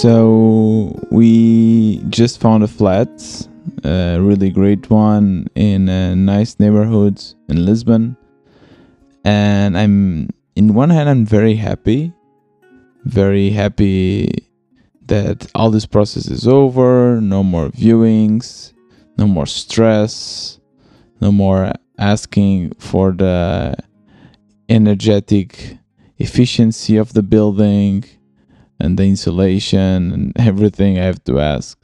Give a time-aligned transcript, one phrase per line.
[0.00, 3.10] So we just found a flat,
[3.84, 8.16] a really great one in a nice neighborhood in Lisbon.
[9.26, 12.14] And I'm, in one hand, I'm very happy,
[13.04, 14.48] very happy
[15.04, 18.72] that all this process is over, no more viewings,
[19.18, 20.60] no more stress,
[21.20, 23.76] no more asking for the
[24.70, 25.76] energetic
[26.16, 28.06] efficiency of the building
[28.80, 31.78] and the insulation and everything I have to ask.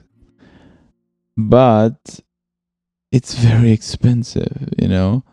[1.36, 2.20] But
[3.12, 5.24] it's very expensive, you know.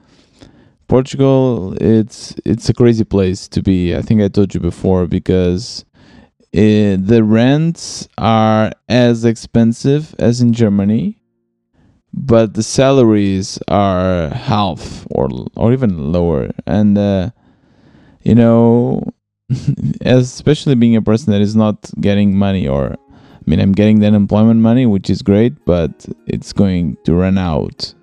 [0.87, 3.95] Portugal, it's it's a crazy place to be.
[3.95, 5.85] I think I told you before because
[6.51, 11.19] it, the rents are as expensive as in Germany,
[12.13, 16.51] but the salaries are half or or even lower.
[16.67, 17.31] And uh,
[18.21, 19.12] you know,
[20.01, 24.07] especially being a person that is not getting money or I mean I'm getting the
[24.07, 27.93] unemployment money which is great but it's going to run out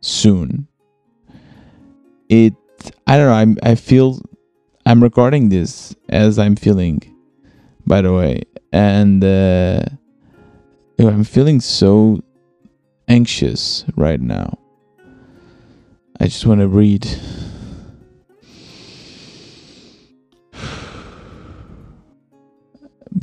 [0.00, 0.66] soon.
[2.28, 2.54] It
[3.06, 4.20] I don't know I'm I feel
[4.84, 7.02] I'm recording this as I'm feeling
[7.86, 9.82] by the way and uh,
[10.98, 12.22] I'm feeling so
[13.08, 14.58] anxious right now.
[16.20, 17.06] I just want to read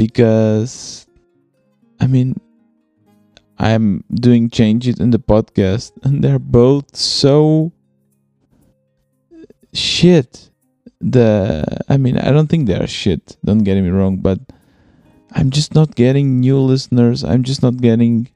[0.06, 1.08] because
[2.02, 2.36] I mean
[3.58, 7.72] I'm doing changes in the podcast and they're both so
[9.72, 10.50] shit.
[11.00, 14.40] The I mean I don't think they're shit, don't get me wrong, but
[15.32, 17.24] I'm just not getting new listeners.
[17.24, 18.28] I'm just not getting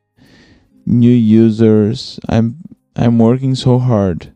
[0.85, 2.17] new users.
[2.29, 2.63] I'm
[2.95, 4.31] I'm working so hard.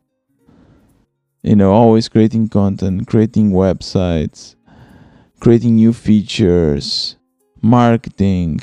[1.43, 4.55] You know, always creating content, creating websites,
[5.39, 7.15] creating new features,
[7.61, 8.61] marketing.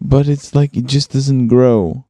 [0.00, 2.04] But it's like it just doesn't grow.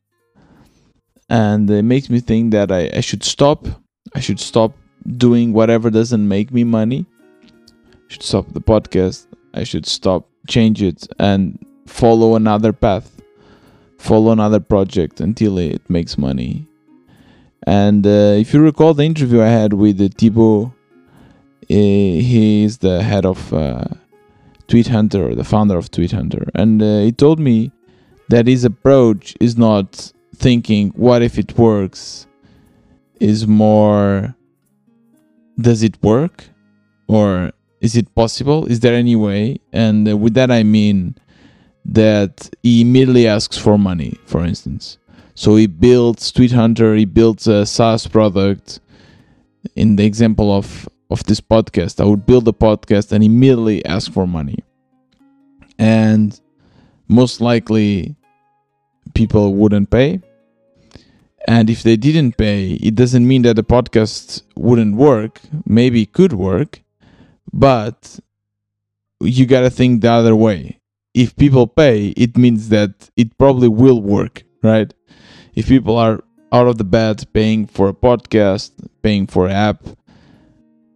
[1.29, 3.67] And it makes me think that I, I should stop.
[4.15, 4.73] I should stop
[5.17, 7.07] doing whatever doesn't make me money.
[7.45, 9.27] I should stop the podcast.
[9.55, 13.21] I should stop, change it, and follow another path.
[13.99, 16.67] Follow another project until it makes money.
[17.67, 20.73] And uh, if you recall the interview I had with uh, Thibaut
[21.69, 23.85] he is the head of uh,
[24.69, 27.73] Tweet Hunter, the founder of Tweet Hunter, and uh, he told me
[28.29, 32.27] that his approach is not thinking, "What if it works?"
[33.19, 34.37] Is more,
[35.59, 36.45] "Does it work?"
[37.09, 38.67] or "Is it possible?
[38.67, 41.15] Is there any way?" And uh, with that, I mean
[41.87, 44.99] that he immediately asks for money, for instance.
[45.35, 48.81] So he builds Tweet Hunter, he builds a SaaS product.
[49.75, 52.01] In the example of of this podcast.
[52.01, 54.59] I would build a podcast and immediately ask for money.
[55.79, 56.39] And
[57.09, 58.17] most likely
[59.15, 60.21] people wouldn't pay.
[61.47, 65.41] And if they didn't pay, it doesn't mean that the podcast wouldn't work.
[65.65, 66.83] Maybe it could work,
[67.53, 68.21] but
[69.21, 70.81] you got to think the other way.
[71.15, 74.93] If people pay, it means that it probably will work, right?
[75.55, 79.83] If people are out of the bed paying for a podcast, paying for an app,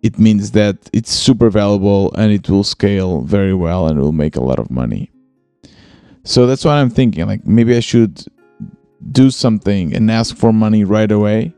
[0.03, 4.37] it means that it's super valuable and it will scale very well and will make
[4.37, 5.11] a lot of money.
[6.25, 7.27] So that's what I'm thinking.
[7.27, 8.25] Like maybe I should
[9.11, 11.53] do something and ask for money right away,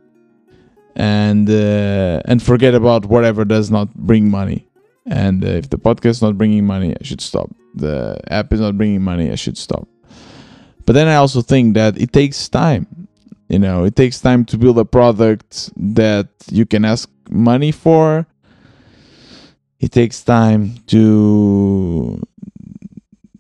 [0.97, 4.67] and uh, and forget about whatever does not bring money.
[5.07, 7.51] And uh, if the podcast is not bringing money, I should stop.
[7.75, 9.87] The app is not bringing money, I should stop.
[10.87, 12.87] But then I also think that it takes time.
[13.49, 18.27] You know, it takes time to build a product that you can ask money for
[19.85, 22.19] it takes time to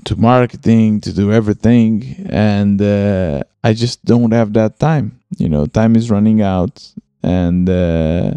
[0.04, 5.18] to marketing to do everything and uh, i just don't have that time.
[5.38, 6.76] You know time is running out
[7.22, 8.34] and uh,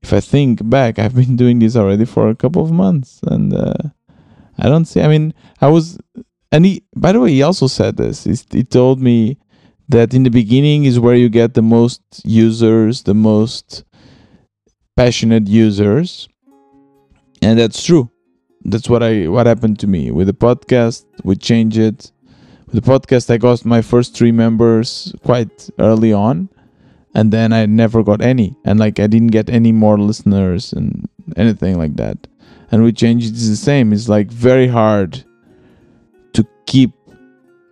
[0.00, 3.52] if i think back i've been doing this already for a couple of months and
[3.52, 3.82] uh,
[4.62, 5.98] i don't see i mean i was
[6.52, 8.24] and he by the way he also said this.
[8.24, 9.38] He, he told me
[9.88, 13.82] that in the beginning is where you get the most users the most
[14.96, 16.29] passionate users
[17.42, 18.10] and that's true.
[18.64, 20.10] That's what i what happened to me.
[20.10, 22.12] With the podcast we changed it.
[22.66, 26.48] With the podcast i got my first three members quite early on.
[27.14, 28.56] And then i never got any.
[28.64, 32.26] And like i didn't get any more listeners and anything like that.
[32.70, 33.92] And we changed the same.
[33.92, 35.24] It's like very hard
[36.34, 36.92] to keep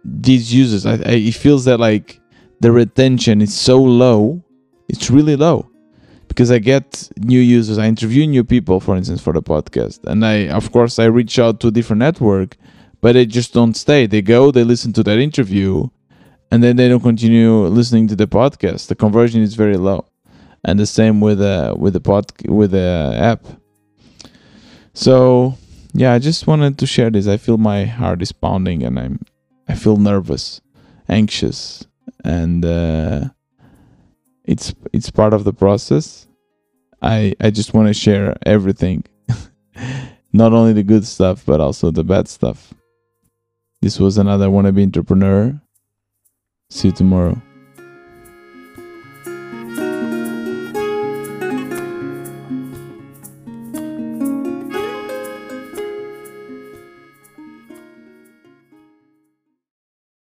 [0.04, 0.86] these users.
[0.86, 2.20] I, I it feels that like
[2.60, 4.42] the retention is so low.
[4.88, 5.68] It's really low
[6.38, 7.78] because I get new users.
[7.78, 11.36] I interview new people, for instance, for the podcast, and I, of course, I reach
[11.36, 12.56] out to a different network,
[13.00, 14.06] but they just don't stay.
[14.06, 15.88] They go, they listen to that interview,
[16.52, 18.86] and then they don't continue listening to the podcast.
[18.86, 20.06] The conversion is very low,
[20.62, 23.44] and the same with uh, with the pod with the app.
[24.94, 25.58] So
[25.92, 27.26] yeah, I just wanted to share this.
[27.26, 29.18] I feel my heart is pounding, and I'm
[29.68, 30.60] I feel nervous,
[31.08, 31.84] anxious,
[32.22, 33.24] and uh,
[34.44, 36.27] it's it's part of the process.
[37.02, 39.04] I I just want to share everything,
[40.32, 42.74] not only the good stuff but also the bad stuff.
[43.80, 45.60] This was another wannabe entrepreneur.
[46.70, 47.40] See you tomorrow.